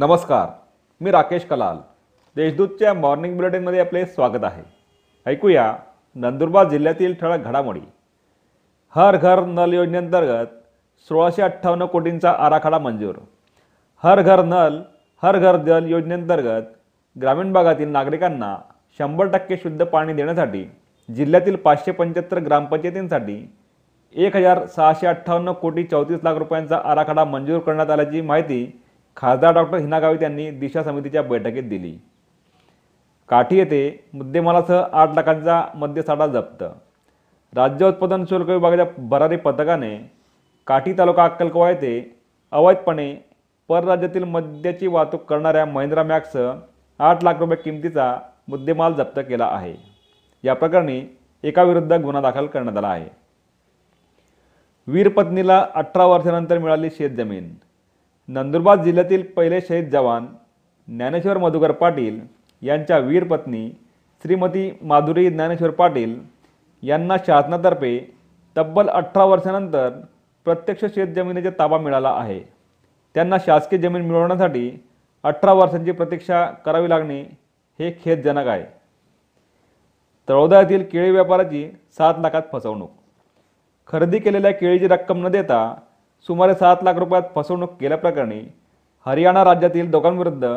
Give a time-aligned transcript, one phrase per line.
[0.00, 0.46] नमस्कार
[1.00, 1.76] मी राकेश कलाल.
[2.36, 4.62] देशदूतच्या मॉर्निंग बुलेटिनमध्ये आपले स्वागत आहे.
[5.26, 5.74] ऐकूया
[6.16, 7.80] नंदुरबार जिल्ह्यातील ठळक घडामोडी.
[8.94, 10.54] हर घर नल योजनेअंतर्गत
[11.08, 13.14] सोळाशे अठ्ठावन्न कोटींचा आराखडा मंजूर.
[14.04, 14.80] हर घर नल
[15.22, 16.72] हर घर जल योजनेअंतर्गत
[17.16, 18.56] ग्रामीण भागातील नागरिकांना
[18.98, 20.64] शंभर टक्के शुद्ध पाणी देण्यासाठी
[21.08, 23.42] जिल्ह्यातील पाचशे पंच्याहत्तर ग्रामपंचायतींसाठी
[24.14, 28.79] एक हजार सहाशे अठ्ठावन्न कोटी चौतीस लाख रुपयांचा आराखडा मंजूर करण्यात आल्याची माहिती
[29.16, 31.96] खासदार डॉक्टर हिना गावित यांनी दिशा समितीच्या बैठकीत दिली.
[33.28, 36.62] काठी येथे मुद्देमालासह आठ लाखांचा मद्यसाठा जप्त.
[37.54, 39.96] राज्य उत्पादन शुल्क विभागाच्या भरारी पथकाने
[40.66, 41.92] काठी तालुका अक्कलकोवा येथे
[42.52, 43.14] अवैधपणे
[43.68, 46.36] परराज्यातील मद्याची वाहतूक करणाऱ्या महिंद्रा मॅक्स
[46.98, 48.14] आठ लाख रुपये किमतीचा
[48.48, 49.74] मुद्देमाल जप्त केला आहे.
[50.44, 51.02] या प्रकरणी
[51.42, 53.08] एकाविरुद्ध गुन्हा दाखल करण्यात आला आहे.
[54.86, 57.54] वीरपत्नीला अठरा वर्षानंतर मिळाली शेतजमीन.
[58.30, 60.26] नंदुरबार जिल्ह्यातील पहिले शहीद जवान
[60.88, 62.20] ज्ञानेश्वर मधुकर पाटील
[62.62, 63.70] यांच्या वीरपत्नी
[64.22, 66.20] श्रीमती माधुरी ज्ञानेश्वर पाटील
[66.82, 68.14] यांना शासनातर्फे
[68.56, 69.90] तब्बल अठरा वर्षानंतर
[70.44, 72.40] प्रत्यक्ष शेतजमिनीचा ताबा मिळाला आहे.
[73.14, 74.70] त्यांना शासकीय जमीन मिळवण्यासाठी
[75.22, 77.20] अठरा वर्षांची प्रतीक्षा करावी लागणे
[77.78, 78.64] हे खेदजनक आहे.
[80.28, 82.90] तळोदा येथील केळी व्यापाराची सात लाखात फसवणूक.
[83.86, 85.80] खरेदी केलेल्या केळीची रक्कम न देता
[86.26, 88.40] सुमारे सात लाख रुपयात फसवणूक केल्याप्रकरणी
[89.06, 90.56] हरियाणा राज्यातील दोघांविरुद्ध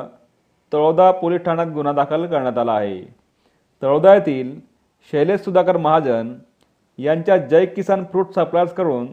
[0.73, 3.02] तळोदा पोलीस ठाण्यात गुन्हा दाखल करण्यात आला आहे.
[3.81, 4.59] तळोदा येथील
[5.11, 6.34] शैलेश सुधाकर महाजन
[6.97, 9.08] यांच्या जय किसान फ्रूट सप्लायर्सकडून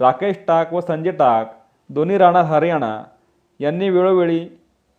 [0.00, 1.54] राकेश टाक व संजय टाक
[1.90, 3.02] दोन्ही राणा हरियाणा
[3.60, 4.44] यांनी वेळोवेळी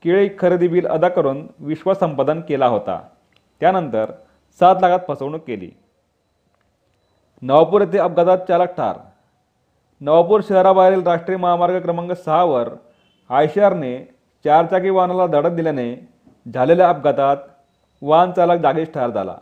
[0.03, 3.01] केळी खरेदी बिल अदा करून विश्वास संपादन केला होता.
[3.59, 4.11] त्यानंतर
[4.59, 5.71] सात लाखात फसवणूक केली.
[7.41, 8.97] नवापूर येथे अपघातात चालक ठार
[10.01, 12.69] नवापूर शहराबाहेरील राष्ट्रीय महामार्ग क्रमांक सहावर
[13.29, 13.97] आयशरने
[14.45, 15.93] चारचाकी वाहनाला धडक दिल्याने
[16.45, 17.37] झालेल्या अपघातात
[18.01, 19.35] वाहन चालक जागीच ठार झाला.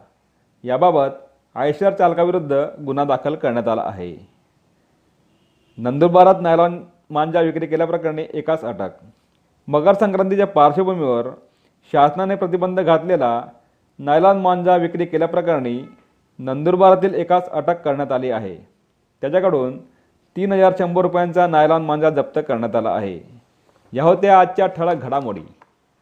[0.63, 1.09] याबाबत
[1.55, 2.53] आयशर चालकाविरुद्ध
[2.85, 4.15] गुन्हा दाखल करण्यात आला आहे.
[5.77, 8.89] नंदुरबारात नायलॉन मांजा विक्री केल्याप्रकरणी एकाच अटक.
[9.67, 11.29] मकर संक्रांतीच्या पार्श्वभूमीवर
[11.93, 13.41] शासनाने प्रतिबंध घातलेला
[13.99, 15.79] नायलॉन मांजा विक्री केल्याप्रकरणी
[16.39, 18.55] नंदुरबारातील एकाच अटक करण्यात आली आहे.
[19.21, 19.77] त्याच्याकडून
[20.35, 23.19] तीन हजार शंभर रुपयांचा नायलॉन मांजा जप्त करण्यात आला आहे.
[23.93, 25.41] या होत्या आजच्या ठळक घडामोडी.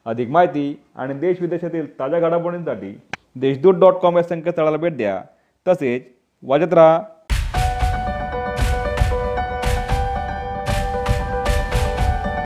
[0.06, 3.00] अधिक माहिती आणि देश विदेशातील ताज्या घडामोडींसाठी
[3.36, 5.22] देशदूत डॉट कॉम या संकेतस्थळाला भेट द्या.
[5.68, 6.04] तसेच
[6.44, 7.02] वाजत राहा